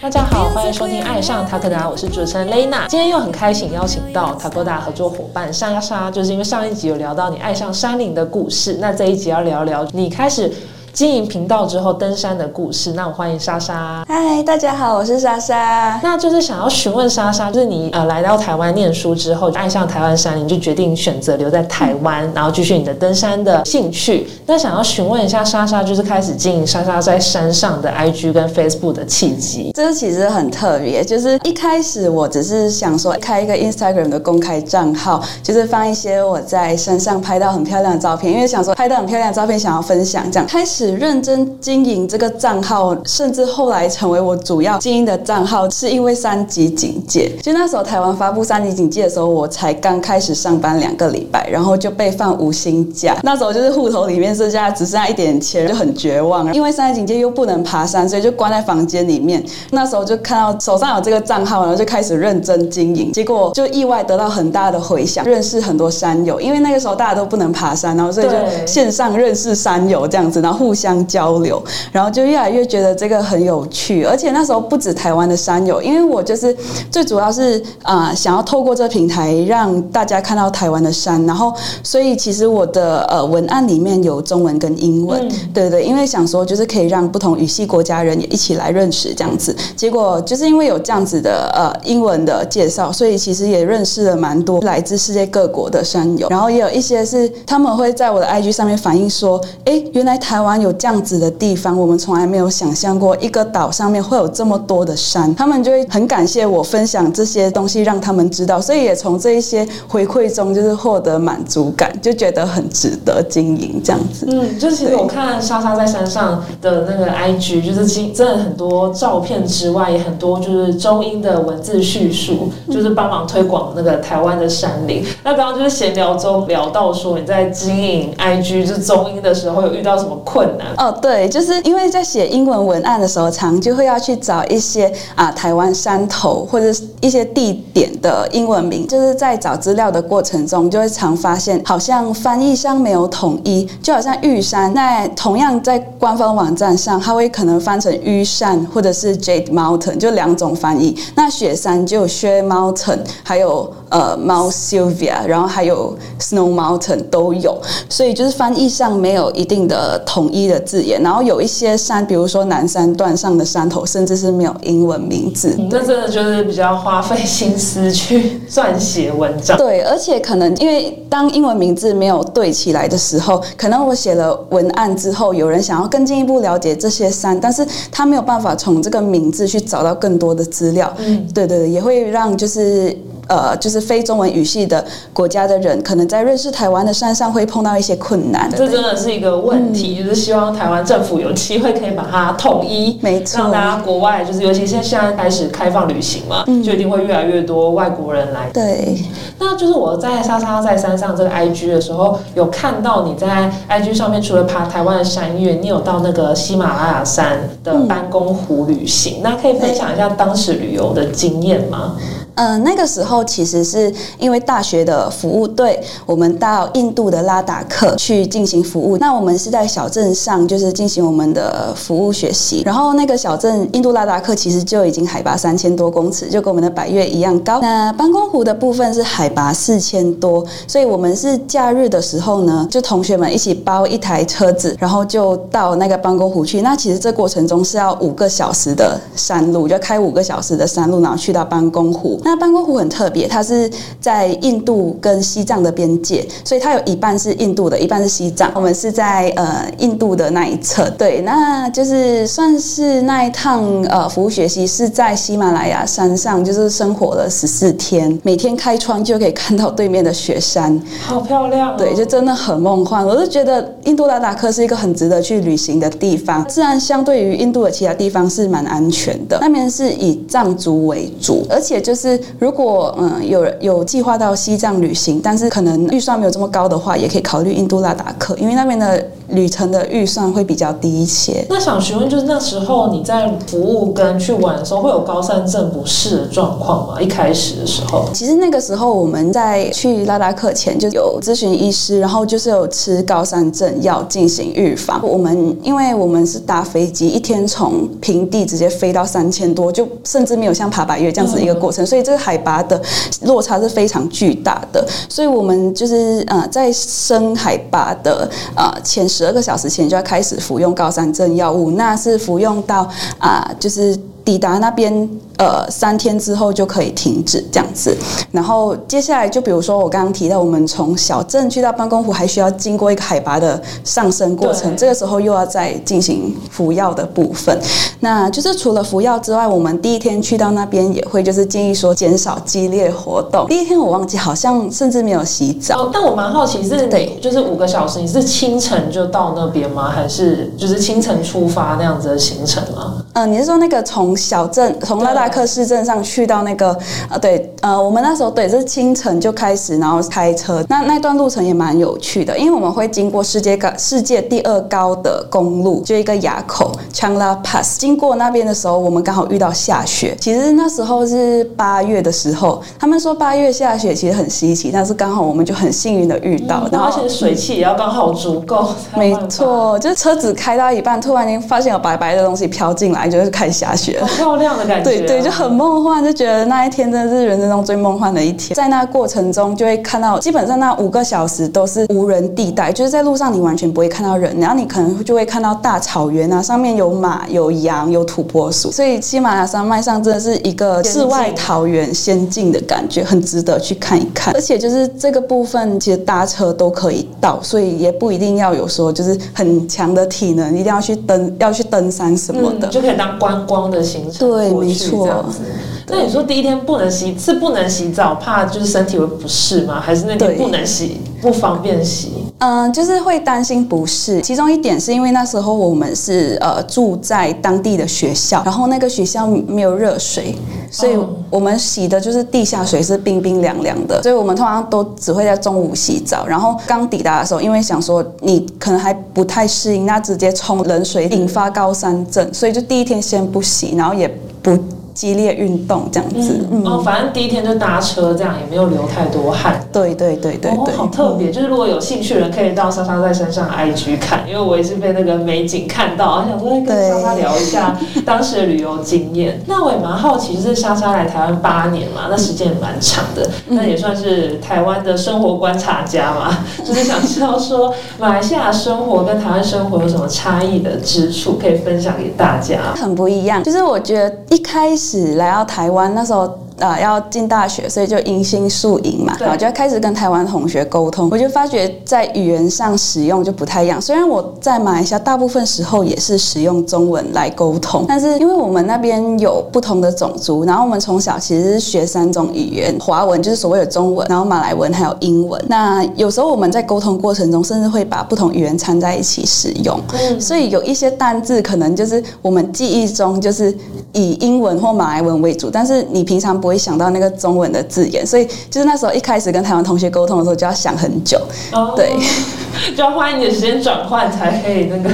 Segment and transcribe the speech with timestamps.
[0.00, 2.86] 大家好，欢迎收听《爱上塔克达》，我是主持人 Lena。
[2.86, 10.52] 今天又很开心邀请到塔克达合作伙伴莎莎，就是因为上一集有聊到你爱上山林的故事，那这一集要聊聊你开始。
[10.98, 14.04] 经营频道之后登山的故事，那我欢迎莎莎。
[14.08, 16.00] 嗨，大家好，我是莎莎。
[16.02, 24.26] 那就是想要询问莎莎，就是你呃来到台湾念书之后，爱上台湾山林，就决定选择留在台湾，然后继续你的登山的兴趣。
[24.44, 29.70] 那想要询问一下莎莎，就是开始经营莎莎在山上的 IG 跟 Facebook 的契机。
[29.74, 40.87] 这其实很特别，就是一开始我只是想说开一个 Instagram 的公开账号，就是放一些我在山上拍到很漂亮的照片，因为想说拍到很漂亮的照片想要分享，这样开始。
[40.94, 47.30] 认真经营这个账号，甚至后来成为我主要经营的账号，是因为三级警戒。
[47.42, 53.16] 就那时候台湾发布三级警戒的时候，我才刚开始上班两个礼拜，然后就被放无薪假。
[53.22, 56.52] 那时候就是户头里面剩下只剩下一点钱，就很绝望。
[56.54, 59.42] 因为三级警戒又不能爬山，所以就关在房间里面。
[59.70, 63.12] 那时候就看到手上有这个账号，然后就开始认真经营。
[63.12, 66.40] 结果就意外得到很大的回响，认识很多山友。
[66.40, 68.34] 因为那个时候大家都不能爬山，然后所以就
[68.66, 70.78] 线上认识山友这样子，然后互。
[70.78, 76.56] 相交流，然后就越来越觉得这个很有趣，而且那时候不止台湾的山友，因为我就是
[76.88, 81.52] 最主要是啊，想要透过这个平台让大家看到台湾的山，然后
[81.82, 100.68] 所以其实我的呃文案里面有中文跟英文，对对，因为想说就是可以让不同语系国家人也一起来认识这样子，结果就是因为有这样子的呃英文的介绍，所以其实也认识了蛮多来自世界各国的山友，然后也有一些是他们会在我的 IG 上面反映说，哎，原来台湾有。
[100.68, 114.26] 有这样子的地方，我们从来没有想象过一个岛上面会有这么多的山，他们就会很感谢我分享这些东西，让他们知道，所以也从这一些回馈中就是获得满足感，就觉得很值得经营这样子。
[114.28, 125.02] 嗯，就其实我看莎莎在山上的那个 IG，就是真真的很多照片之外，也很多就是中英的文字叙述，就是帮忙推广那个台湾的山林。
[125.24, 130.46] 那刚刚就是闲聊中聊到说你在经营 IG 就是中英的时候有遇到什么困？
[130.76, 136.66] 哦，对，就是因为在写英文文案的时候，常就会要去找一些啊台湾山头或者
[137.00, 150.96] 一些地点的英文名，就是在找资料的过程中，就会常发现好像翻译上没有统一，就好像玉山，那同样在官方网站上，它会可能翻成玉山或者是 Jade Mountain，就两种翻译。
[151.14, 160.37] 那雪山就 Share Mountain，还有呃 Mount Sylvia，然后还有 Snow Mountain 都有，所以就是翻译上没有一定的统一。
[160.46, 165.56] 的字眼，然后有一些山，比如说南山段上的山头，甚至是没有英文名字。
[165.70, 169.56] 这真的就是比较花费心思去 撰写文章。
[169.56, 180.94] 对，而且可能因为当英文名字没有对起来的时候，可能我写了文案之后，有人想要更进一步了解这些山，但是他没有办法从这个名字去找到更多的资料。
[180.98, 182.94] 嗯，对对对，也会让就是。
[183.28, 188.50] 呃，就是非中文语系的国家的人，可能在认识台湾的山上会碰到一些困难。
[188.50, 198.48] 这真的是一个问题，就是希望台湾政府有机会可以把它统一，没错，让大家国外就是，尤其是现在开始开放旅行嘛，就一定会越来越多外国人来。
[198.52, 198.96] 对，
[199.38, 211.96] 那就是我在莎莎在山上这个 IG 的时候，有看到你在 IG 上面除了爬台湾的山岳，你有到那个喜马拉雅山的班公湖旅行，那可以分享一下当时旅游的经验吗？
[212.38, 218.96] 嗯，那个时候其实是因为大学的服务队，我们到印度的拉达克去进行服务。
[218.98, 222.62] 那我们是在小镇上，就是进行我们的服务学习。
[222.64, 227.60] 然后那个小镇印度拉达克其实就已经海拔三千多公尺，就跟我们的百越一样高。
[227.60, 236.62] 那班公湖的部分是海拔四千多，所以我们是假日的时候呢，就同学们一起包一台车子，然后就到那个班公湖去。
[236.62, 242.20] 那其实这过程中是要五个小时的山路，就开五个小时的山路，然后去到班公湖。
[242.28, 248.52] 那班公湖很特别，它是在印度跟西藏的边界，所以它有一半是印度的，一半是西藏。
[248.54, 261.78] 我们是在呃印度的那一侧，对，那就是算是那一趟呃服务学习是在喜马拉雅山上，就是生活了十四天，每天开窗就可以看到对面的雪山，好漂亮。
[261.78, 263.06] 对，就真的很梦幻。
[263.06, 269.38] 我就觉得印度拉达克是一个很值得去旅行的地方，自然相对于印度的其他地方是蛮安全的。
[269.40, 272.17] 那边是以藏族为主，而且就是。
[272.18, 281.44] 就是如果嗯有有计划到西藏旅行，但是可能预算没有这么高的话，也可以考虑印度拉达克，因为那边的旅程的预算会比较低一些。
[281.48, 287.00] 那想询问，就是那时候你在服务跟去玩的时候，会有高山症不适的状况吗？
[287.00, 295.00] 一开始的时候，其实那个时候我们在去拉达克前就有咨询医师，然后就是有吃高山症药进行预防。
[295.02, 302.80] 我们因为我们是搭飞机，一天从平地直接飞到三千多，就甚至没有像爬百越这样子一个过程，所以这个海拔的
[303.22, 304.86] 落差是非常巨大的。
[305.08, 313.96] 所以我们就是呃在升海拔的呃前十二个小时前就要开始服用高山症药物，那是服用到啊、就是
[314.28, 315.08] 抵达那边。
[315.38, 317.96] 呃，三天之后就可以停止这样子，
[318.32, 327.56] 然后接下来就比如说我刚刚提到，我们从小镇去到办公湖，还需要经过一个海拔的上升过程，这个时候又要再进行服药的部分。
[328.00, 333.46] 那就是除了服药之外，我们第一天去到那边也会就是建议说减少激烈活动。
[333.46, 339.88] 第一天我忘记好像甚至没有洗澡，哦，但我蛮好奇，是你对就是五个小时，你是清晨就到那边吗？
[339.88, 343.04] 还是就是清晨出发那样子的行程吗？
[343.14, 346.76] 嗯、你是说那个从小镇从拉达克市镇上去到那个
[347.10, 357.78] 呃对呃我们那时候对是清晨就开始，然后开车，那那段路程也蛮有趣的，因为我们会经过世界高世界第二高的公路，就一个垭口 Changla Pass。
[357.78, 360.16] 经过那边的时候，我们刚好遇到下雪。
[360.20, 374.16] 其实那时候是八月的时候，他们说八月下雪其实很稀奇，但是刚好我们就很幸运的遇到，然后然后而且水汽也要刚好足够，没错，就是车子开到一半，突然间发现有白白的东西飘进来，就是看下雪了好。
[374.16, 378.54] 漂亮的感觉、啊对对，就很梦幻，就觉得那一天真的是人生中最梦幻的一天。
[378.54, 394.34] 在那过程中，就会看到基本上那五个小时都是无人地带，就是在路上你完全不会看到人，然后你可能就会看到大草原啊，上面有马、有羊、有土拨鼠，所以喜马拉雅山脉上真的是一个世外桃源、仙境的感觉，很值得去看一看。
[394.34, 402.68] 而且就是这个部分，其实搭车都可以到，所以也不一定要有说就是很强的体能，一定要去登要去登山什么的。
[402.88, 405.42] 可以当观光的行程对没错这样子。
[405.90, 409.80] 那你说第一天不能洗，是不能洗澡，怕就是身体会不适吗？
[409.80, 412.12] 还是那天不能洗，不方便洗？
[412.40, 414.20] 嗯，就是会担心不适。
[414.20, 420.36] 其中一点是因为那时候我们是呃住在当地的学校，然后那个学校没有热水，
[420.70, 424.00] 所以哦我们洗的就是地下水，是冰冰凉凉的。
[424.02, 426.24] 所以我们通常都只会在中午洗澡。
[426.26, 434.06] 然后刚抵达的时候，因为想说你可能还不太适应，那直接冲冷水引发高山症，所以就第一天先不洗，然后也
[434.40, 434.56] 不
[434.98, 436.44] 激烈运动这样子。
[436.50, 439.64] 嗯，哦，反正第一天就搭车，这样也没有流太多汗。
[439.72, 441.30] 对对对对哦对，，好特别！
[441.30, 449.40] 就是如果有兴趣的人，可以到莎莎在山上 IG 看，因为我也是被那个美景看到，我想说跟莎莎聊一下当时的旅游经验。
[449.46, 462.58] 那我也蛮好奇，就是莎莎来台湾八年嘛，那时间也蛮长的，嗯那也算是台湾的生活观察家嘛， 就是想知道说马来西亚生活跟台湾生活有什么差异的之处，可以分享给大家。
[462.74, 463.44] 很不一样。
[463.44, 466.47] 就是我觉得一开始来到台湾那时候。
[466.58, 471.08] 呃，要进大学，所以就迎新宿营嘛，对然后就要开始跟台湾同学沟通。
[471.10, 473.80] 我就发觉在语言上使用就不太一样。
[473.80, 485.42] 虽然我在马来西亚大部分时候也是使用中文来沟通，但是因为我们那边有不同的种族，然后我们从小其实是学三种语言，华文就是所谓的中文，然后马来文还有英文。
[485.48, 489.80] 那有时候我们在沟通过程中，甚至会把不同语言掺在一起使用。
[489.92, 493.56] 嗯，所以有一些单字可能就是我们记忆中就是
[493.92, 501.20] 以英文或马来文为主，但是你平常不会想到那个中文的字眼，所以就是那时候一开始跟台湾同学沟通的时候就要想很久。
[501.52, 501.92] 哦对，
[502.74, 504.90] 就要花一点时间转换才可以那个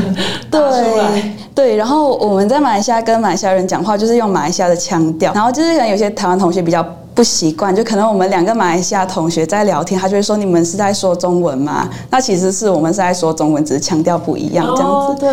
[0.51, 1.35] 打出来。
[1.55, 6.85] 对，然后我们在马来西亚跟马来西亚人讲话就是用马来西亚的腔调，然后就是可能有些台湾同学比较。
[7.15, 15.13] 不习惯，就可能我们两个马来西亚同学在聊天，他就会说：“你们是在说中文吗？”那其实是我们是在说中文，只是腔调不一样这样子。
[15.13, 15.31] 哦，对。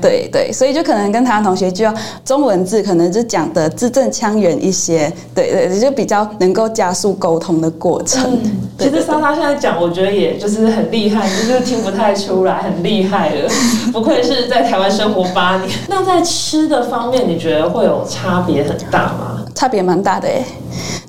[0.00, 1.94] 对对，所以就可能跟台湾同学就要
[2.24, 8.38] 中文字，可能就讲的字正腔圆一些，对对，就比较能够加速沟通的过程。
[8.42, 13.48] 嗯，其实莎莎现在讲，我觉得也就是很厉害，就是听不太出来，很厉害了。
[13.92, 15.70] 不愧是在台湾生活八年。
[15.88, 19.44] 那在吃的方面，你觉得会有差别很大吗？
[19.54, 20.42] 差别蛮大的诶。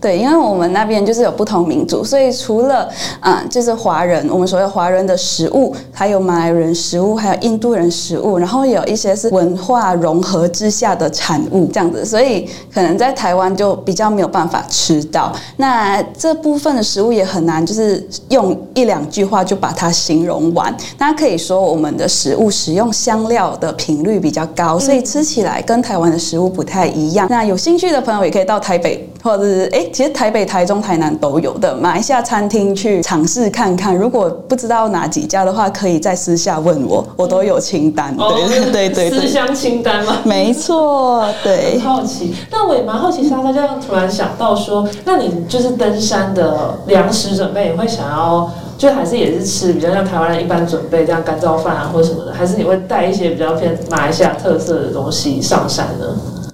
[0.01, 2.89] 对，因为我们那边就是有不同民族，所以除了
[3.22, 15.32] 嗯，就是华人，我们所谓华人的食物，还有马来人食物，还有印度人食物，然后有一些是文化融合之下的产物这样子，所以可能在台湾就比较没有办法吃到。
[15.58, 20.75] 那这部分的食物也很难，就是用一两句话就把它形容完。
[20.98, 27.27] 那可以说我们的食物使用香料的频率比较高，所以吃起来跟台湾的食物不太一样。
[27.30, 33.96] 那有兴趣的朋友也可以到台北或者是哎，其实台北、台中、台南都有的马来西亚餐厅去尝试看看。
[33.96, 38.16] 如果不知道哪几家的话，可以在私下问我，我都有清单。
[38.16, 40.18] 对对对对， 思乡清单吗？
[40.24, 41.80] 没错，对。
[41.80, 48.50] 很好奇，那我也蛮好奇，莎莎这样突然想到说，那你就是登山的粮食准备，你会想要？
[48.78, 56.06] 就还是也是吃比较像台湾人一般准备这样干燥饭啊或者什么的，还是你会带一些比较偏马来西亚特色的东西上山呢？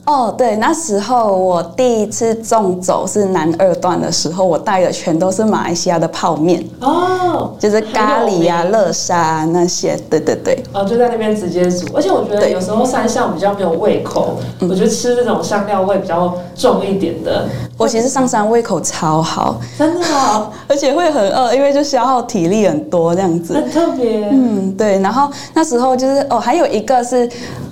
[0.08, 10.64] 哦，对，那时候我第一次纵走是南二段的时候，我带的全都是马来西亚的泡面哦，就是咖喱呀、乐沙那些，对对对。
[10.72, 17.46] 哦，就在那边直接煮，而且我觉得有时候山上比较没有胃口，我觉得吃这种香料味比较重一点的。
[17.78, 20.06] 我其实上山胃口超好，真的，
[20.70, 23.56] 而且会很饿，因为就消耗体力很多这样子。
[23.56, 24.30] 很特别。
[24.32, 25.02] 嗯，对。
[25.02, 27.30] 然后那时候就是哦，还有一个是。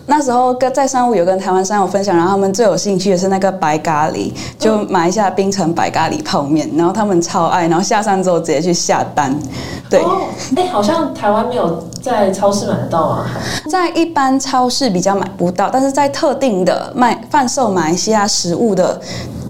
[0.07, 9.35] 那时候跟在商务有跟台湾商友分享，然后他们最有兴趣的是那个白咖喱，就买一下冰城白咖喱泡面，然后他们超爱，然后下山之后直接去下单。
[9.89, 9.99] 对，
[10.55, 13.25] 哎，好像台湾没有在超市买得到啊，
[13.69, 19.01] 在一般超市比较买不到，但是在特定的卖贩售马来西亚食物的。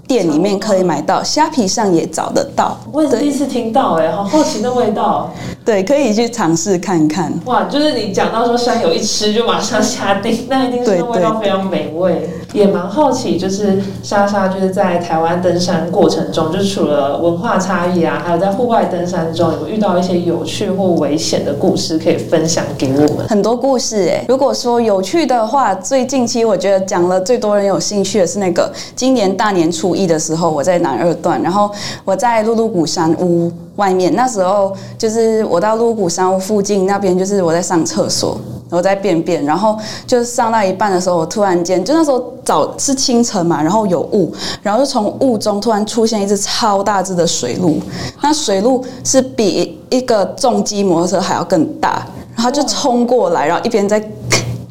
[0.08, 2.76] 店里面可以买到，虾皮上也找得到。
[2.92, 5.32] 我也是第一次听到，哎，好好奇的味道。
[5.66, 7.32] 对，可以去尝试看看。
[7.44, 12.30] 哇，就是你讲到说山友一吃就马上下定，那一定是味道非常美味。
[12.52, 23.26] 也蛮好奇，就是莎莎就是在台湾登山过程中，就是除了文化差异啊，还有在户外登山中有遇到一些有趣或危险的故事可以分享给我们。
[23.28, 31.68] 很多故事哎，如果说有趣的话，最近期我觉得讲了最多人有兴趣的是那个今年大年初一的时候，我在南二段，然后
[32.04, 38.38] 我在露露谷山屋外面，那时候就是我到鹿谷山屋附近那边，就是我在上厕所。
[38.68, 39.78] 我在便便，然后
[40.08, 47.80] 就上到一半的时候，我突然间就那时候早是清晨嘛，然后有雾，然后就从雾中突然出现一只超大只的水鹿，
[48.20, 52.04] 那水鹿是比一个重机摩托车还要更大，
[52.34, 54.00] 然后就冲过来，然后一边在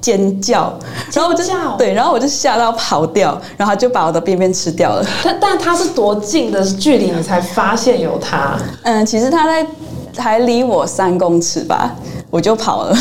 [0.05, 0.71] 尖叫，
[1.11, 1.43] 然后我就
[1.79, 5.03] 对，然后我就吓到跑掉，然后就把我的便便吃掉了。
[5.23, 8.55] 但但它是多近的距离你才发现有它？
[8.83, 9.65] 嗯，其实它在
[10.15, 11.89] 还离我三公尺吧，
[12.29, 12.95] 我就跑了。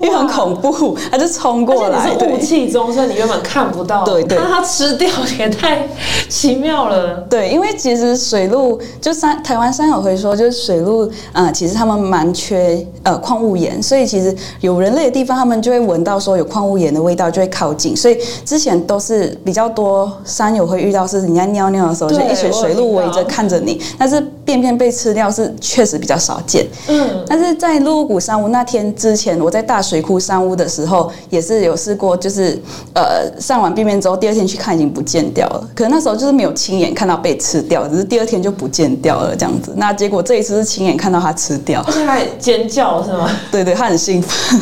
[0.00, 4.04] 因为很恐怖，它就冲过来，是雾气中，所以你原本看不到。
[4.04, 5.88] 对对，它吃掉也太
[6.28, 7.24] 奇妙了。
[7.30, 17.96] 对，因为其实水路就山台湾山友会说，就是水路，呃，其实他们蛮缺呃矿物盐，所以其实有人类的地方，他们就会闻到说有矿物盐的味道，就会靠近。
[17.96, 26.66] 所以之前都是比较多山友会遇到是人家尿尿的时候，就一群水路围着看着你，但是便便被吃掉是确实比较少见。
[26.88, 29.82] 嗯，但是在鹿谷山屋那天之前，我在大。
[29.86, 32.58] 水库上屋的时候，也是有试过，就是
[32.94, 35.68] 呃上完便便之后，第二天去看已经不见掉了。
[35.74, 39.72] 可能那时候就是没有亲眼看到被吃掉，只是第二天就不见掉了这样子。
[39.76, 43.30] 那结果这一次是亲眼看到它吃掉，而且还尖叫是吗？
[43.52, 44.60] 对对，它很兴奋。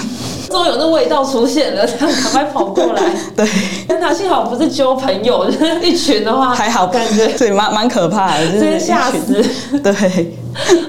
[0.55, 3.03] 终于有那味道出现了， 他赶快跑过来。
[3.35, 3.45] 对，
[3.89, 9.45] 但他幸好不是揪朋友，就 是一群的话还好，感觉对，蛮蛮可怕的，直接吓死。
[9.83, 10.33] 对，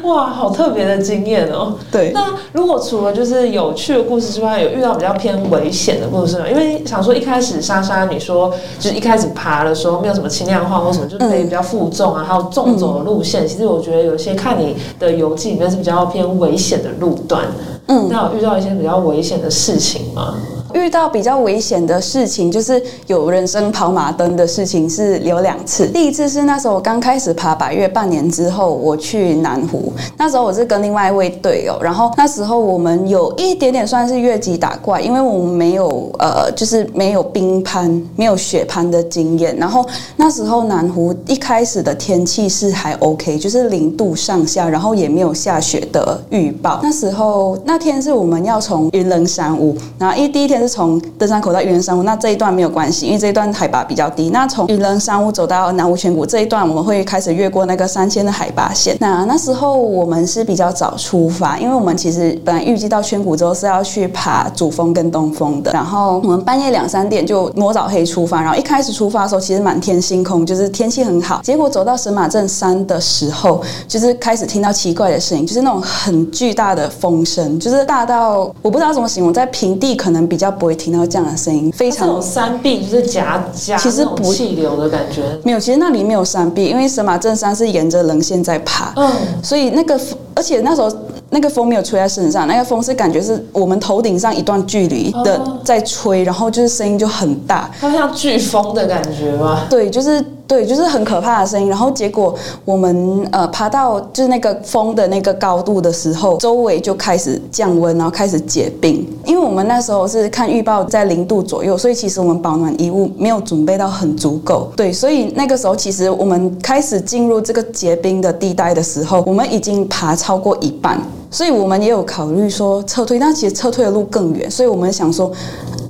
[0.03, 1.73] 哇，好特别的经验哦。
[1.91, 6.45] 对，那如果除了就是有趣的故事之外，有遇到比较偏危险的故事吗？
[6.47, 13.47] 因为想说一开始莎莎你说就是一开始爬的时候没有什么轻量化或什么，就可以比较负重啊，还有重走的路线。
[13.47, 17.45] 其实我觉得有些看你的游记里面是比较偏危险的路段。
[17.87, 20.35] 嗯，那有遇到一些比较危险的事情吗？
[20.75, 25.87] 遇到比较危险的事情，就是有人生跑马灯的事情是有两次。
[25.87, 39.55] 第一次是那时候我刚开始爬百越，半年之后我去南湖，那时候我是跟另外一位队友，然后那时候我们有一点点算是越级打怪，因为我们没有呃，就是没有冰攀、没有雪攀的经验。
[39.55, 39.85] 然后
[40.17, 46.81] 那时候南湖一开始的天气是还 OK，就是零度上下，然后也没有下雪的预报。
[46.83, 50.64] 那时候那天是我们要从云棱山屋，然后一第一天。
[50.65, 54.31] 是从登山口到云人山屋，那这一段没有关系，因为这一段海拔比较低。
[54.31, 58.97] 那从云人山屋走到南湖泉谷这一段，我们会开始越过那个三千的海拔线。
[58.99, 65.71] 那那时候我们是比较早出发，因为我们其实本来预计到泉谷之后是要去爬主峰跟东峰的。
[65.71, 71.41] 然后我们半夜两三点就摸早黑出发，然后一开始出发的时候其实满天星空，就是天气很好。
[71.43, 80.44] 结果走到神马镇山的时候，就是开始听到奇怪的声音，就是那种很巨大的风声，就是大到我不知道怎么形容，在平地可能比较。
[80.49, 89.11] 不会听到这样的声音，非常山壁就是夹夹，其实不气流的感觉没有，其实那里没有山壁，因为神马镇山是沿着棱线在爬，嗯，
[89.43, 89.99] 所以那个
[90.33, 90.91] 而且那时候
[91.29, 99.65] 那个风没有吹在身上，那个风是感觉是我们头顶上一段距离的在吹，然后就是声音就很大，它像飓风的感觉吗？
[99.69, 100.23] 对，就是。
[100.47, 101.67] 对，就是很可怕的声音。
[101.67, 109.05] 然后结果我们呃爬到就是那个风的那个高度的时候，周围就开始降温，然后开始结冰。
[109.25, 114.71] 因为我们那时候是看预报在零度左右，所以其实我们保暖衣物没有准备到很足够。
[114.75, 125.31] 对，所以那个时候其实我们开始进入这个结冰的地带的时候，我们已经爬超过一半，所以我们也有考虑说撤退，但其实撤退的路更远，所以我们想说。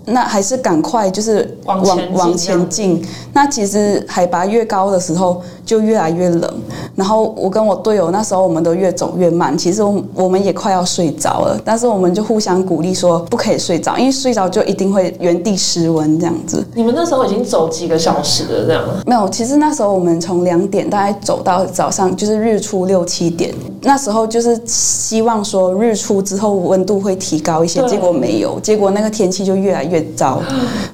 [0.06, 3.06] 那还是赶快就是往前往前进。
[3.34, 6.54] 那其实海拔越高的时候就越来越冷，
[6.96, 9.58] 然后我跟我队友那时候我们都越走越慢。
[9.58, 16.66] 其实我们我们也快要睡着了，但是我们就互相鼓励说不可以睡着，因为睡着就一定会原地失温这样子。
[16.74, 18.84] 你们那时候已经走几个小时了，这样。
[19.06, 23.54] 没有，其实那时候我们从两点大概走到早上，就是日出六七点。
[23.82, 30.42] 那时候就是希望说日出之后温度会提高一些，结果没有，结果那个天气就越来越糟。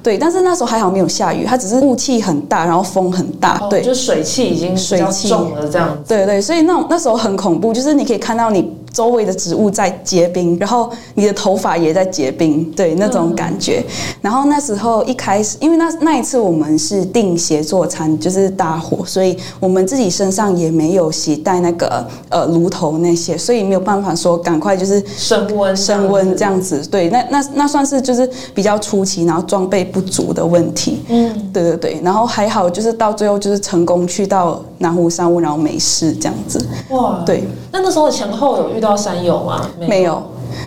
[0.02, 3.58] 对，但是那时候还好没有下雨，它只是雾气很大，然后风很大。
[3.60, 6.08] 哦，对，就水汽已经水汽重了，这样子。
[6.08, 13.84] 对对，所以那种那时候很恐怖，就是你可以看到你周围的植物在结冰，然后你的头发也在结冰，对那种感觉。
[14.20, 26.86] 然后那时候一开始，因为那那一次我们是订协作餐，就是搭伙，所以我们自己身上也没有携带那个呃炉头那些，所以没有办法说赶快就是升温，升温这样样子。
[26.88, 31.02] 对，那那那算是就是比较初期，然后装备不足的问题。
[31.08, 36.62] 嗯，对对对，然后还好，就是到最后就是成功去到南湖山屋，然后没事这样子。
[36.90, 37.22] 哇，。
[37.24, 39.66] 对，那那时候前后有遇到山友吗？
[39.78, 40.22] 没有，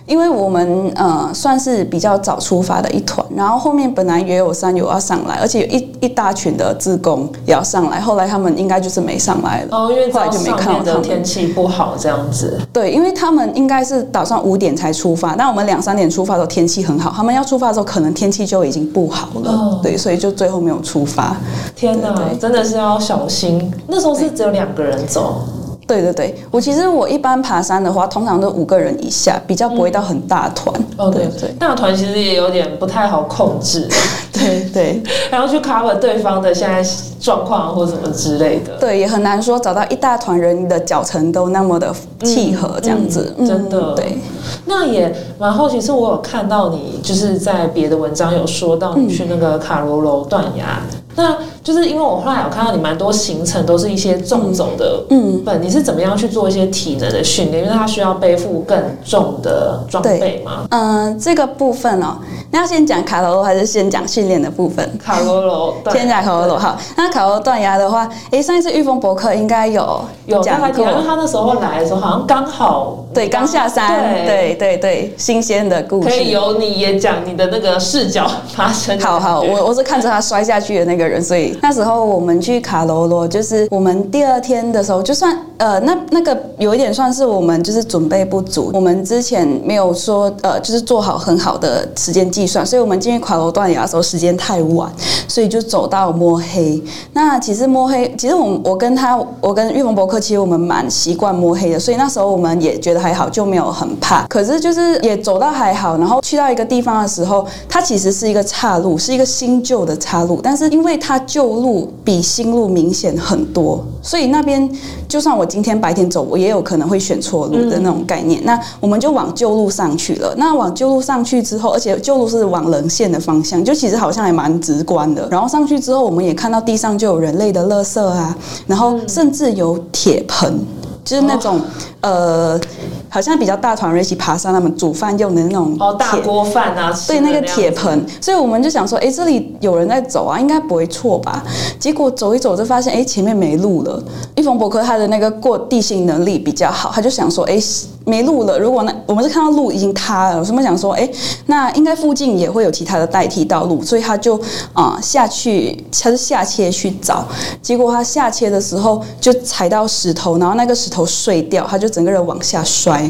[0.05, 9.69] 因为我们呃算是比较早出发的一团，然后后面本来也有山友要上来，而且有一一大群的自工也要上来，后来他们应该就是没上来了。
[9.71, 12.59] 哦，因为后来就没看到他们的天气不好，这样子。
[12.71, 21.35] 对，因为他们应该是打算五点才出发，但我们两三点出发的时候天气很好，他们要出发的时候可能天气就已经不好了，哦对，所以就最后没有出发。
[21.75, 23.74] 天哪，真的是要小心。
[23.88, 25.41] 那时候是只有两个人走，
[25.87, 30.73] 对对对，我其实我一般爬山的话，通常都五个人以下，比较不会到很大团。
[30.97, 31.49] 哦，对对对。
[31.59, 33.89] 大团其实也有点不太好控制，
[34.31, 35.03] 对 对。
[35.31, 36.87] 还要 去 cover 对方的现在
[37.19, 38.77] 状况或什么之类的。
[38.79, 44.17] 对，也很难说找到一大团人，的脚程都那么的契合这样子，嗯真的对。
[44.65, 47.95] 那也蛮好奇，是我有看到你就是在别的。
[47.95, 50.81] 文章有说到你去那个卡罗罗断崖，
[51.15, 57.63] 那就是因为我后来有看到你蛮多行程都是一些重走的部分，你是怎么样去做一些体能的训练？
[57.63, 60.67] 因为它需要背负更重的装备嘛。
[60.69, 62.17] 嗯、这个部分哦，
[62.51, 64.97] 那要先讲卡罗罗还是先讲训练的部分？
[65.03, 66.77] 卡罗罗 先讲卡罗罗好。
[66.97, 76.09] 那卡罗罗断崖的话，诶，上一次玉峰博客应该有有大讲过概提到，因为他那时候来的时候好像刚好对，刚下山，对对对，新鲜的故事。
[76.09, 94.91] 可以由你也讲你的那个视角发生好好，我我是看着他摔下去的那个人，所以那时候我们去卡罗罗，就是我们第二天的时候，就算呃那那个有一点算是我们就是准备不足，我们之前没有说呃就是做好很好的时间计算，所以我们进去卡罗断崖的时候时间太晚，
[95.27, 96.81] 所以就走到摸黑。
[97.13, 104.25] 那其实摸黑，其实我我跟他，我跟玉峰博客，其实我们蛮习惯摸黑的，所以那时候我们也觉得还好，就没有很怕。
[104.27, 114.70] 可是就是也走到还好，然后去到一个地方的时候，它其实是一个岔路，是一个新旧的岔路，但是因为它旧路比新路明显很多，所以那边
[115.08, 118.42] 就算我今天白天走，我也有可能会选错路的那种概念。
[118.44, 120.34] 那我们就往旧路上去了。
[120.38, 125.27] 那往旧路上去之后，而且旧路是往棱线的方向，就其实好像还蛮直观的。
[125.29, 128.36] 然后上去之后，我们也看到地上就有人类的垃圾啊，
[128.68, 130.60] 然后甚至有铁盆。
[131.05, 131.61] 就是那种、
[132.01, 132.59] 呃，
[133.07, 141.44] 好像比较大团人一起爬山，他们煮饭用的那种哦，大铁锅饭啊，对，那个铁盆，所以我们就想说，哎，这里有人在走啊，应该不会错吧？
[141.79, 144.03] 结果走一走就发现，哎，前面没路了。
[144.35, 147.57] 一冯伯克他的那个过地形能力比较好，他就想说，哎，
[148.03, 148.57] 没路了。
[148.57, 151.07] 如果那我们是看到路已经塌了，我们想说，哎，
[151.46, 154.39] 那应该附近也会有其他的代替道路，所以他就
[154.74, 157.24] 啊、下去，他是下切去找。
[157.61, 163.10] 结果他下切的时候就踩到石头，然后那个石头碎掉，他就整个人往下摔，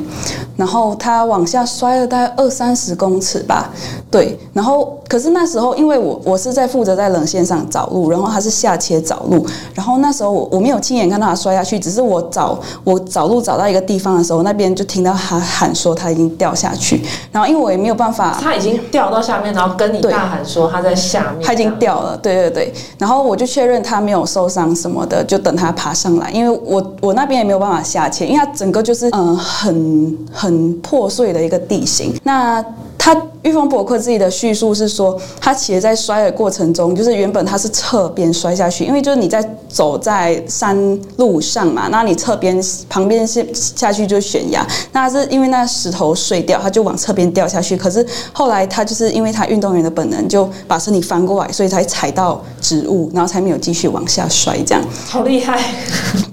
[0.57, 3.69] 然后他往下摔了大概二三十公尺吧，
[4.09, 4.35] 对。
[4.53, 9.45] 然后可是那时候因为我我是在负责在冷线上找路，然后他是下切找路，
[9.75, 16.99] 然后那时候我我没有亲眼看到他摔下去，只是我找我找路找到一个地方的时候，那边就听到他喊说他已经掉下去，
[17.31, 18.35] 然后因为我也没有办法。
[18.41, 22.73] 他已经掉到下面，然后跟你对大喊说他在下面，他已经掉了，对对对。
[22.97, 32.13] 然后我就确认他没有受伤什么的，就等他爬上来，因为我我那边也没有办法下切，因为它整个就是嗯、很很破碎的一个地形。
[32.23, 32.63] 那
[33.05, 40.75] 他玉峰博客自己的叙述是说，他其实在摔的过程中，就是原本他是侧边摔下去，因为就是你在走在山
[41.17, 47.77] 路上嘛，那你侧边旁边是下去就是悬崖，那是因为那石头碎掉，他就往侧边掉下去。
[47.77, 54.83] 可是后来他就是因为他运动员的本能，就把身体翻过来，所以才踩到植物，然后才没有继续往下摔这样。
[55.07, 55.63] 好厉害！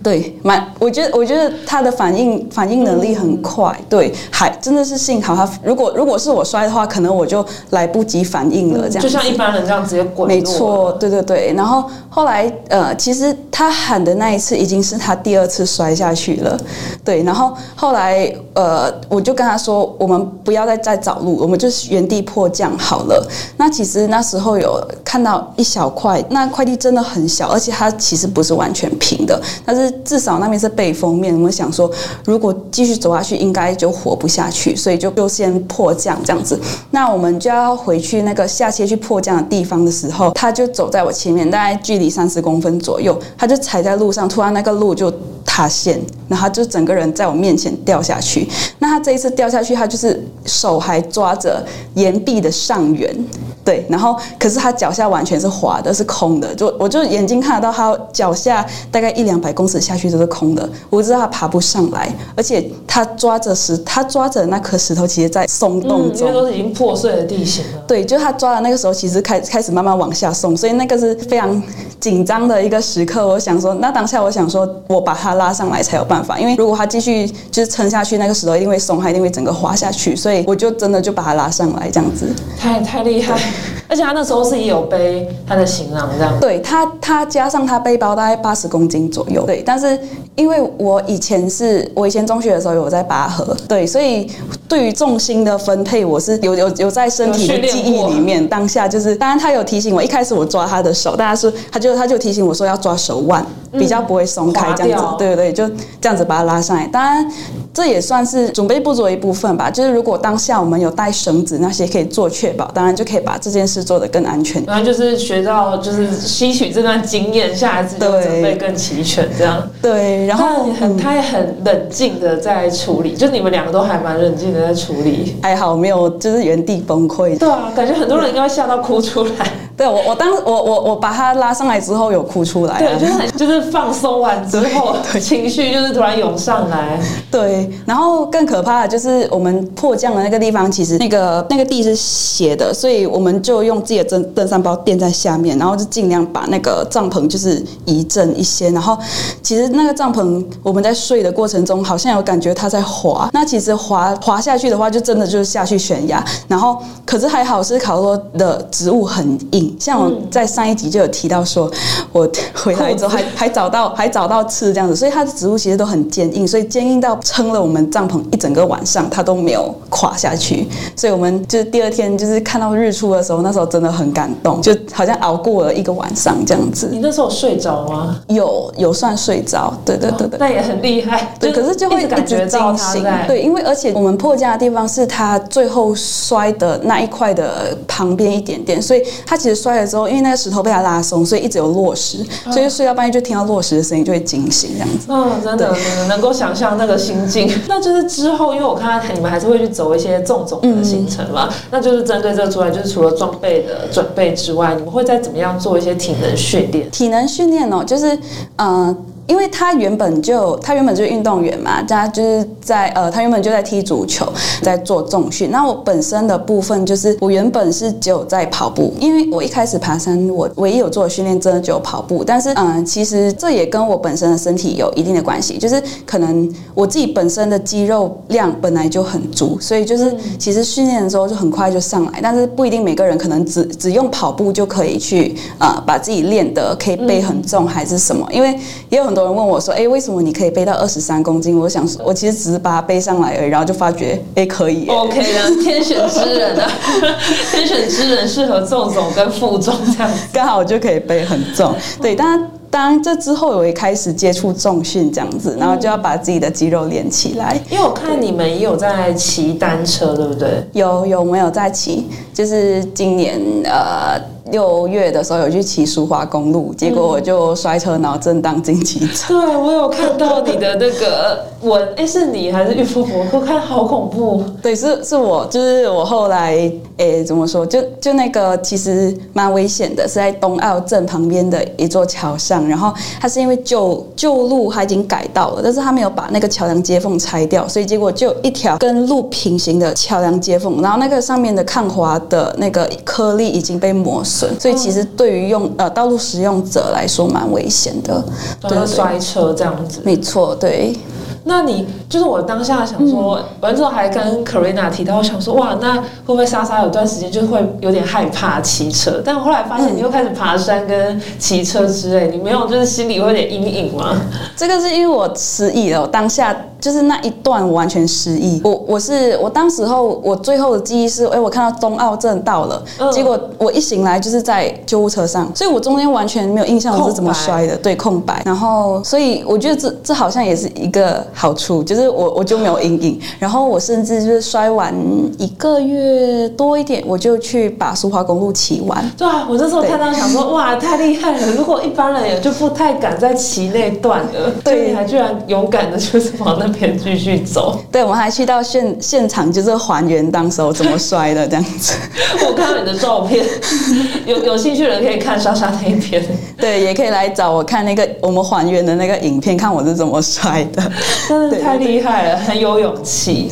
[0.03, 10.29] 对，蛮，我觉得，我觉得他的反应反应能力很快，对，还真的是幸好他，如果如果是我摔的话，可能我就来不及反应了，这样就像一般人这样直接滚。
[10.29, 11.53] 没错，对对对。
[11.57, 16.59] 然后后来，呃，其实他喊的那一次已经是他第二次摔下去了，
[17.05, 17.23] 对。
[17.23, 23.27] 然后后来，呃，我就跟他说，我们不要再再找路，我们就原地迫降好了。
[23.57, 31.33] 那其实那时候有看到一小块，那块地真的很小，而且它其实不是完全平的，但是至少那边是背封面。
[31.35, 31.91] 我们想说，
[32.25, 36.52] 如果继续走下去，应该就活不下去，所以就就先迫降这样子。
[36.91, 45.13] 那我们就要回去那个下切去迫降的地方的时候，他就走在我前面，大概距离三十公分左右，他就踩在路上，突然那个路就
[45.53, 48.49] 塌陷，然后他就整个人在我面前掉下去。
[48.79, 51.63] 那他这一次掉下去，他就是手还抓着
[51.93, 53.15] 岩壁的上缘，
[53.63, 66.33] 对，然后可是他脚下完全是滑的，是空的，就我就眼睛看得到他脚下大概一两百公尺下去都是空的，我知道他爬不上来，而且他抓着石，他抓着那颗石头，其实在松动嗯，因中为。
[66.33, 67.83] 都是已经破碎的地形了。
[67.87, 71.63] 对，就他抓的那个时候，其实开开始慢慢往下送，所以那个是非常
[72.01, 73.27] 紧张的一个时刻。
[73.27, 82.31] 我想说，那当下我想说，我把他拉上来才有办法，因为如果他继续就是撑下去，那个石头一定会松，他一定会整个滑下去，所以我就真的就把他拉上来这样子。
[82.59, 83.35] 太太厉害，
[83.89, 86.39] 而且他那时候是也有背他的行囊这样。
[86.39, 89.47] 对他，他加上他背包大概八十公斤左右。
[89.47, 89.99] 对，但是
[90.35, 94.31] 因为我以前是我以前中学的时候有在拔河，对，所以
[94.69, 98.43] 对于重心的分配，我是有有有在身体的记忆里面。
[98.49, 105.17] 当下就是，当然他有提醒我，一开始我抓他的手，但是他就他就提醒我说要抓手腕，比较不会松开这样子。
[105.17, 105.69] 对对对，就
[106.01, 106.87] 这样子把它拉上来。
[106.87, 107.31] 当然。
[107.75, 109.71] 这也算是准备不足的一部分吧。
[109.71, 114.63] 就是如果当下我们有带绳子那些可以做确保，当然就可以把这件事做得更安全。
[114.67, 119.67] 然后就是学到，就是吸取这段经验，下一次就对准备更齐全这样。
[119.81, 125.37] 对，然后他很，他也很冷静的在处理，就你们两个都还蛮冷静的在处理。
[125.43, 127.39] 还好没有就是原地崩溃。
[127.39, 129.51] 对啊，感觉很多人应该会吓到哭出来。
[129.77, 132.79] 对我，我当我我我把他拉上来之后有哭出来、啊。
[132.79, 137.01] 对，就是很 就是放松完之后，情绪就是突然涌上来。
[137.31, 148.71] 对，然后更可怕的就是我们迫降的那个地方，其实那个那个地是斜的，所以我们就用自己的登登山包垫在下面，然后就尽量把那个帐篷就是移正一些。
[148.71, 148.97] 然后
[149.43, 153.29] 其实那个帐篷我们在睡的过程中，好像有感觉它在滑。
[153.33, 156.23] 那其实滑滑下去的话，就真的就是下去悬崖。
[156.47, 161.71] 然后可是还好是考洛的植物很硬，像我在上一集就有提到说，
[162.13, 170.67] 我回来之后还还找到还找到刺这样子，所以它的植物其实都很坚硬，所以坚硬到撑了我们帐篷一整个晚上，它都没有垮下去。
[170.97, 176.89] 所以我们就是第二天就是看到日出的时候，那时候真的很感动，就好像熬过了一个晚上这样子。
[176.91, 178.21] 你那时候睡着吗？
[178.29, 180.39] 有有算睡着，对对对对。
[180.39, 181.35] 那也很厉害。
[181.39, 183.27] 对，可是就会一直感觉到惊醒他在。。
[183.27, 192.19] 对，因为而且我们破家的地方是它最后摔的那一块的旁边一点点，所以它其实摔了之后，因为那个石头被他拉松，所以一直有落石，
[192.51, 195.07] 所以睡到半夜就听到落石的声音，就会惊醒这样子。
[195.09, 195.75] 嗯，真的，
[196.09, 197.51] 能够想象那个心境。
[197.69, 206.91] 那就是之后，因为我看到你们还是会去走一些纵走的行程嘛，那就是针对这个出来，就是除了装备的准备之外，你们会再怎么样做一些体能训练？
[206.91, 208.19] 体能训练哦，就是
[208.57, 208.97] 呃。
[209.27, 214.31] 因为他原本就他原本就是运动员嘛，他就是在呃，他原本就在踢足球，
[214.63, 215.51] 在做重训。
[215.51, 222.25] 那我本身的部分就是我原本是只有在跑步，因为我一开始爬山，我唯一有做的训练真的只有跑步。
[222.25, 232.21] 但是嗯、呃，其实这也跟我本身的身体有一定的关系，就是可能我自己本身的肌肉量本来就很足，所以就是其实训练的时候就很快就上来。
[232.23, 238.59] 但是不一定每个人可能只只用跑步就可以去呃把自己练得可以背很重还是什么，因为
[238.89, 241.59] 也有很多人问我说，哎，为什么你可以背到二十三公斤？
[241.59, 244.91] 我想说，我其实只是把它背上来而已，然后就发觉，哎，可以耶。
[244.91, 246.67] OK 的，天选之人啊，
[247.53, 250.19] 天选之人适合重总跟负重这样子。
[250.33, 251.75] 刚好就可以背很重。
[252.01, 257.61] 对，当然，当然这之后我也开始接触重训这样子，然后就要把自己的肌肉练起来。
[257.71, 260.49] 因为我看你们也有在骑单车，对不对？
[260.73, 262.09] 有有没有在骑？
[262.33, 264.19] 就是今年呃
[264.51, 269.09] 六月的时候有去骑舒华公路，结果我就摔车，然后震荡进急诊。
[269.29, 273.25] 对，我有看到你的那个文，哎，是你还是玉富婆？
[273.33, 274.43] 我看好恐怖。
[274.61, 277.65] 对，是是我，就是我后来，哎，怎么说？
[277.65, 298.25] 就就那个其实蛮危险的，是在东澳镇旁边的一座桥上，然后它是因为旧旧路它已经改道了，但是它没有把那个桥梁接缝拆掉，所以结果就一条跟路平行的桥梁接缝，然后那个上面的抗滑的那个颗粒已经被磨损，所以其实对于用呃道路使用者来说蛮危险的，
[298.63, 300.01] 对，摔车这样子。
[300.05, 300.97] 没错，对。
[301.45, 309.23] 那你就是我当下想说，完之后还跟 Karina 提到，我想说哇，那会不会莎莎有段时间就会有点害怕骑车？
[309.25, 314.17] 但后来发现你又开始爬山跟骑车之类，你没有就是心里会有点阴影吗？
[314.57, 316.57] 这个是因为我失忆了，当下。
[316.83, 328.43] 就是那一段完全失忆，我我是我当时候我最后的记忆是，哎，我看到冬奥镇到了，结果我一醒来就是在救护车上，所以我中间完全没有印象我是怎么摔的，对，空白。
[328.45, 333.21] 然后，所以我觉得这这好像也是一个好处，就是我我就没有阴影。
[333.39, 334.93] 然后我甚至就是摔完
[335.39, 339.09] 一个月多一点，我就去把苏花公路骑完。
[339.17, 341.53] 对啊，我这时候看到想说，哇，太厉害了！
[341.53, 346.67] 如果一般人也就不太敢再骑那段了，对，你还居然勇敢的就是往那。
[346.73, 351.93] 边继续走，对，我们还去到现现场，就是还原当时我怎么摔的这样子。
[352.49, 353.45] 我看到你的照片，
[354.25, 356.25] 有有兴趣的人可以看莎莎那一篇，
[356.57, 360.83] 对，也可以来找我看那个我们还原的那个影片，看我是怎么摔的，
[361.29, 363.51] 真的太厉害了，很有勇气。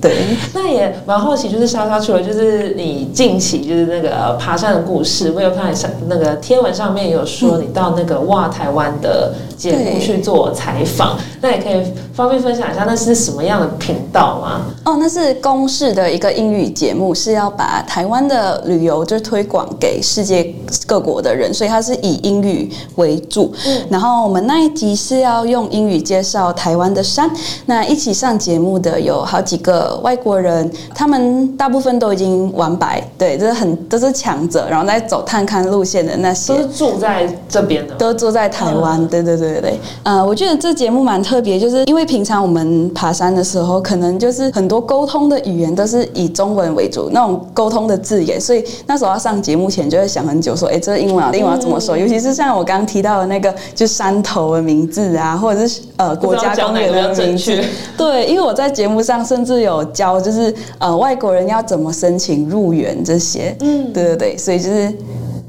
[0.00, 0.14] 对，
[0.52, 11.82] 那也蛮好奇，就是莎莎除了就是你近期就是那个爬山的故事，我有看上那个天文上面有说你到那个哇台湾的节目去做采访，那也可以
[12.12, 14.66] 方便分享一下那是什么样的频道吗？
[14.84, 20.54] 哦，那是公视的一个英语节目，是要把台湾的旅游就推广给世界
[20.86, 23.50] 各国的人，所以它是以英语为主。
[23.64, 27.30] 嗯，然后我们那一集是要用英语介绍台湾的山，
[27.64, 29.85] 那一起上节目的有好几个。
[30.02, 39.80] 外国人，他们大部分都已经完白，对，这是很都是强者，然后在走探勘路线的那些，都是住在这边的，都住在台湾，对对对对对。
[40.02, 51.96] 呃，我觉得这节目蛮特别，就是因为平常我们爬山的时候，可能就是很多沟通的语言都是以中文为主，那种沟通的字眼，所以那时候要上节目前就会想很久，说，哎，这英文啊，英文要怎么说？
[51.96, 57.62] 尤其是像我刚刚提到的那个，就山头的名字啊，或者是呃国家公园的名字，
[57.96, 59.75] 对，因为我在节目上甚至有。
[59.84, 64.92] 教就是呃外国人要怎么申请入园这些，嗯，对对对，所以就是。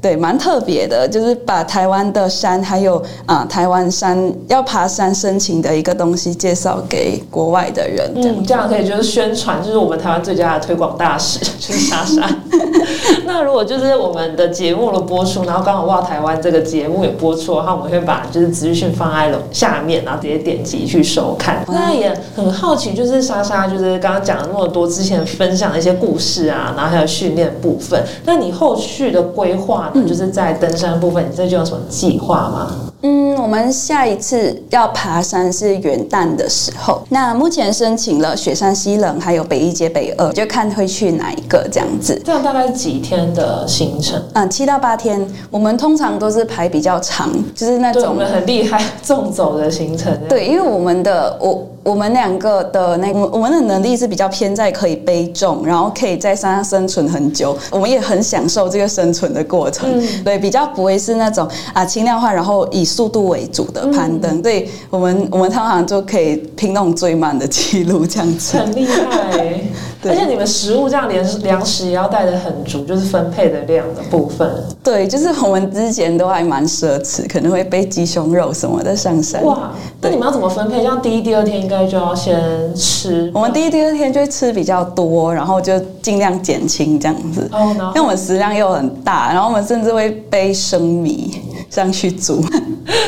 [0.00, 12.28] 对，蛮特别的，就是把台湾的山，还有啊台湾山要爬山申请的一个东西介绍给国外的人，嗯，这样可以就是宣传，就是我们台湾最佳的推广大使就 是莎莎。
[13.26, 21.64] 那如果就是我们的节目的播出，然后刚好哇台湾这个节目也播出的话，我们会把就是资讯放在了下面，然后直接点击去收看。
[21.66, 29.87] 那也很好奇，就是莎莎就是刚刚讲了那么多之前分享的一些故事啊，然后还有训练部分，那你后续的规划？
[29.94, 32.70] 嗯就是在登山部分，你这就有什么计划吗？
[33.02, 37.02] 嗯，我们下一次要爬山是元旦的时候。
[37.08, 42.20] 那目前申请了雪山西冷，还有北一街北二，就看会去哪一个这样子。
[42.24, 44.20] 这样大概是几天的行程？
[44.34, 45.26] 嗯，七到八天。
[45.50, 50.16] 我们通常都是排比较长，就是那种很厉害纵走的行程。
[50.28, 57.56] 对，因为我们的我我们两个的那个我们的能力是比较偏在可以背重，然后可以在山上生存很久。
[57.70, 59.88] 我们也很享受这个生存的过程。
[60.24, 68.58] 对，比较不会是那种啊轻量化，然后以速度为主的攀登，所以我们我们通常就可以拼那种最慢的记录，这样子。
[68.58, 69.60] 很厉害，
[70.04, 74.48] 而且你们食物这样连粮食也要带的很足，就是分配的量的部分。
[74.82, 79.44] 对，就是我们之前都还蛮奢侈，可能会背鸡胸肉什么的上山。
[79.44, 80.82] 哇，那你们要怎么分配？
[80.82, 82.40] 像第一、第二天应该就要先
[82.74, 83.30] 吃。
[83.34, 87.48] 我们第一、第二天就会吃比较多，然后就尽量减轻这样子。
[87.52, 92.42] 哦，因为我们食量又很大，然后我们甚至会背生米上去煮。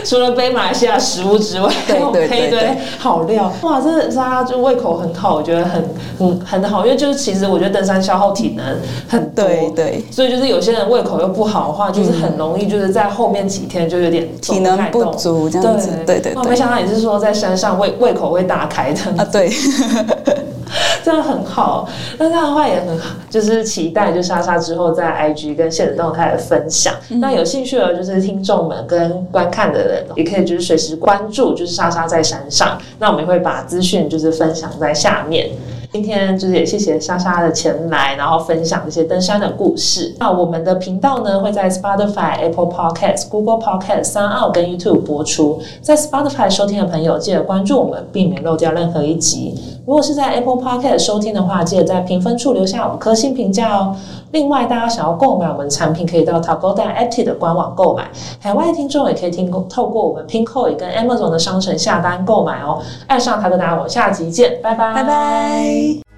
[0.05, 3.81] 除了背马来西亚食物之外，还有配一堆好料，哇！
[3.81, 5.83] 真的大家就胃口很好，我觉得很
[6.19, 8.65] 很很好，因为就是其实我觉得登山消耗体能
[9.09, 16.35] 很多，对对，所以就是有些人胃口又不好的话，就是很容易就是在后面几天就有点体能不足这样子，对对对。
[16.35, 19.51] 我没想到你是说在山上胃胃口会大开的啊，对。
[21.05, 26.95] 这样很好，那这样的话也很好，就是期待就莎莎之后在 IG 跟现实动态的分享。
[27.09, 32.79] 那有兴趣的，就是听众们跟观看的人，也可以就是随时关注，就是莎莎在山上。
[32.99, 35.51] 那我们会把资讯就是分享在下面。
[35.93, 40.15] 今天就是也谢谢莎莎的前来，然后分享一些登山的故事。
[40.21, 45.61] 那我们的频道呢会在 Spotify、Apple Podcasts、Google Podcasts、三奥跟 YouTube 播出。
[45.83, 49.53] 在 Spotify 收听的朋友，记得关注我们，避免漏掉任何一集。
[49.91, 53.97] 如果是在 Apple Podcast 收听的话，记得在评分处留下五颗星评价哦。
[54.31, 58.09] 另外，大家想要购买我们产品，可以到 t a g o d a a p t 的官网购买。
[58.39, 62.81] 海外听众也可以听透过我们 p i n k o 也跟 Amazon 的商城下单购买哦。
[63.09, 66.10] 爱上 Tagoda，我们下集见，拜拜，拜拜。